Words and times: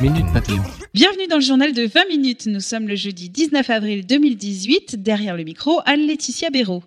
Minute 0.00 0.26
Papillon. 0.32 0.62
Bienvenue 0.92 1.26
dans 1.28 1.36
le 1.36 1.42
journal 1.42 1.72
de 1.72 1.86
20 1.86 2.08
minutes. 2.08 2.46
Nous 2.46 2.60
sommes 2.60 2.88
le 2.88 2.96
jeudi 2.96 3.28
19 3.28 3.70
avril 3.70 4.06
2018. 4.06 5.02
Derrière 5.02 5.36
le 5.36 5.44
micro, 5.44 5.80
Anne-Laetitia 5.86 6.50
Béraud. 6.50 6.82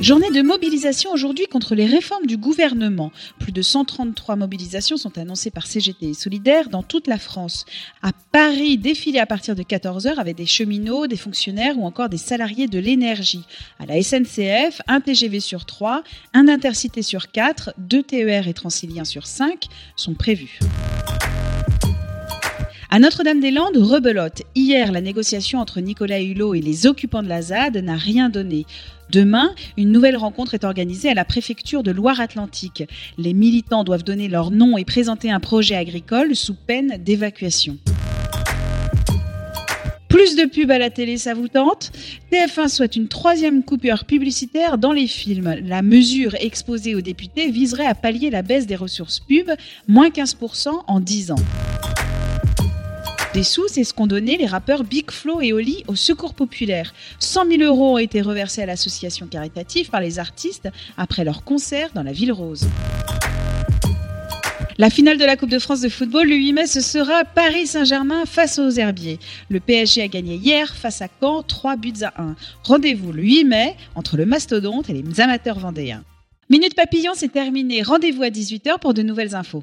Journée 0.00 0.30
de 0.30 0.40
mobilisation 0.40 1.12
aujourd'hui 1.12 1.46
contre 1.46 1.74
les 1.74 1.84
réformes 1.84 2.24
du 2.24 2.38
gouvernement. 2.38 3.12
Plus 3.38 3.52
de 3.52 3.60
133 3.60 4.34
mobilisations 4.34 4.96
sont 4.96 5.18
annoncées 5.18 5.50
par 5.50 5.66
CGT 5.66 6.08
et 6.08 6.14
Solidaires 6.14 6.70
dans 6.70 6.82
toute 6.82 7.06
la 7.06 7.18
France. 7.18 7.66
À 8.00 8.12
Paris, 8.32 8.78
défilé 8.78 9.18
à 9.18 9.26
partir 9.26 9.54
de 9.54 9.62
14h 9.62 10.14
avec 10.14 10.36
des 10.36 10.46
cheminots, 10.46 11.06
des 11.06 11.18
fonctionnaires 11.18 11.78
ou 11.78 11.84
encore 11.84 12.08
des 12.08 12.16
salariés 12.16 12.66
de 12.66 12.78
l'énergie. 12.78 13.44
À 13.78 13.84
la 13.84 14.02
SNCF, 14.02 14.80
un 14.86 15.02
TGV 15.02 15.38
sur 15.38 15.66
3, 15.66 16.02
un 16.32 16.48
intercité 16.48 17.02
sur 17.02 17.30
4, 17.30 17.74
deux 17.76 18.02
TER 18.02 18.48
et 18.48 18.54
Transilien 18.54 19.04
sur 19.04 19.26
5 19.26 19.66
sont 19.96 20.14
prévus. 20.14 20.60
À 22.92 22.98
Notre-Dame-des-Landes, 22.98 23.76
rebelote. 23.76 24.42
Hier, 24.56 24.90
la 24.90 25.00
négociation 25.00 25.60
entre 25.60 25.78
Nicolas 25.78 26.20
Hulot 26.20 26.54
et 26.54 26.60
les 26.60 26.88
occupants 26.88 27.22
de 27.22 27.28
la 27.28 27.40
ZAD 27.40 27.76
n'a 27.76 27.94
rien 27.94 28.30
donné. 28.30 28.66
Demain, 29.12 29.54
une 29.76 29.92
nouvelle 29.92 30.16
rencontre 30.16 30.54
est 30.54 30.64
organisée 30.64 31.08
à 31.08 31.14
la 31.14 31.24
préfecture 31.24 31.84
de 31.84 31.92
Loire-Atlantique. 31.92 32.82
Les 33.16 33.32
militants 33.32 33.84
doivent 33.84 34.02
donner 34.02 34.26
leur 34.26 34.50
nom 34.50 34.76
et 34.76 34.84
présenter 34.84 35.30
un 35.30 35.38
projet 35.38 35.76
agricole 35.76 36.34
sous 36.34 36.54
peine 36.54 36.96
d'évacuation. 36.98 37.78
Plus 40.08 40.34
de 40.34 40.46
pubs 40.46 40.72
à 40.72 40.78
la 40.78 40.90
télé, 40.90 41.16
ça 41.16 41.34
vous 41.34 41.46
tente? 41.46 41.92
TF1 42.32 42.68
souhaite 42.68 42.96
une 42.96 43.06
troisième 43.06 43.62
coupure 43.62 44.04
publicitaire 44.04 44.78
dans 44.78 44.90
les 44.90 45.06
films. 45.06 45.54
La 45.64 45.82
mesure 45.82 46.34
exposée 46.40 46.96
aux 46.96 47.00
députés 47.00 47.52
viserait 47.52 47.86
à 47.86 47.94
pallier 47.94 48.30
la 48.30 48.42
baisse 48.42 48.66
des 48.66 48.74
ressources 48.74 49.20
pub, 49.20 49.48
moins 49.86 50.08
15% 50.08 50.70
en 50.88 50.98
10 50.98 51.30
ans. 51.30 51.36
Des 53.32 53.44
sous, 53.44 53.68
c'est 53.68 53.84
ce 53.84 53.94
qu'ont 53.94 54.08
donné 54.08 54.36
les 54.36 54.46
rappeurs 54.46 54.82
Big 54.82 55.08
Flo 55.12 55.40
et 55.40 55.52
Oli 55.52 55.84
au 55.86 55.94
Secours 55.94 56.34
Populaire. 56.34 56.92
100 57.20 57.46
000 57.46 57.62
euros 57.62 57.94
ont 57.94 57.98
été 57.98 58.22
reversés 58.22 58.62
à 58.62 58.66
l'association 58.66 59.28
caritative 59.28 59.88
par 59.88 60.00
les 60.00 60.18
artistes 60.18 60.68
après 60.96 61.22
leur 61.22 61.44
concert 61.44 61.90
dans 61.94 62.02
la 62.02 62.10
Ville 62.10 62.32
Rose. 62.32 62.66
La 64.78 64.90
finale 64.90 65.16
de 65.16 65.24
la 65.24 65.36
Coupe 65.36 65.50
de 65.50 65.60
France 65.60 65.80
de 65.80 65.88
football 65.88 66.28
le 66.28 66.34
8 66.34 66.52
mai, 66.54 66.66
ce 66.66 66.80
sera 66.80 67.24
Paris 67.24 67.68
Saint-Germain 67.68 68.24
face 68.26 68.58
aux 68.58 68.70
Herbiers. 68.70 69.20
Le 69.48 69.60
PSG 69.60 70.02
a 70.02 70.08
gagné 70.08 70.34
hier 70.34 70.74
face 70.74 71.00
à 71.00 71.06
Caen 71.20 71.44
3 71.44 71.76
buts 71.76 71.92
à 72.02 72.20
1. 72.20 72.34
Rendez-vous 72.64 73.12
le 73.12 73.22
8 73.22 73.44
mai 73.44 73.76
entre 73.94 74.16
le 74.16 74.26
mastodonte 74.26 74.90
et 74.90 74.92
les 74.92 75.20
amateurs 75.20 75.60
vendéens. 75.60 76.02
Minute 76.48 76.74
Papillon, 76.74 77.12
c'est 77.14 77.30
terminé. 77.30 77.82
Rendez-vous 77.82 78.24
à 78.24 78.30
18h 78.30 78.80
pour 78.80 78.92
de 78.92 79.02
nouvelles 79.02 79.36
infos. 79.36 79.62